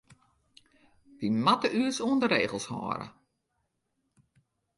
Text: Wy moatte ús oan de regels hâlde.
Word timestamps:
Wy 1.17 1.27
moatte 1.45 1.69
ús 1.83 1.97
oan 2.05 2.19
de 2.21 2.27
regels 2.35 2.65
hâlde. 2.71 3.07